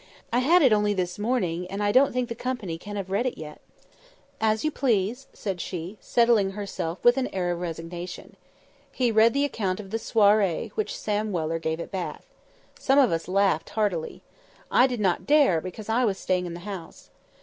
"I 0.33 0.39
had 0.39 0.63
it 0.63 0.73
only 0.73 0.95
this 0.95 1.19
morning, 1.19 1.67
and 1.67 1.83
I 1.83 1.91
don't 1.91 2.11
think 2.11 2.27
the 2.27 2.33
company 2.33 2.79
can 2.79 2.95
have 2.95 3.11
read 3.11 3.27
it 3.27 3.37
yet." 3.37 3.61
"As 4.39 4.65
you 4.65 4.71
please," 4.71 5.27
said 5.31 5.61
she, 5.61 5.99
settling 6.01 6.53
herself 6.53 6.97
with 7.05 7.17
an 7.17 7.27
air 7.27 7.51
of 7.51 7.59
resignation. 7.59 8.35
He 8.91 9.11
read 9.11 9.31
the 9.31 9.45
account 9.45 9.79
of 9.79 9.91
the 9.91 9.99
"swarry" 9.99 10.71
which 10.73 10.97
Sam 10.97 11.31
Weller 11.31 11.59
gave 11.59 11.79
at 11.79 11.91
Bath. 11.91 12.25
Some 12.79 12.97
of 12.97 13.11
us 13.11 13.27
laughed 13.27 13.69
heartily. 13.69 14.23
I 14.71 14.87
did 14.87 15.01
not 15.01 15.27
dare, 15.27 15.61
because 15.61 15.87
I 15.87 16.03
was 16.03 16.17
staying 16.17 16.47
in 16.47 16.55
the 16.55 16.61
house. 16.61 17.11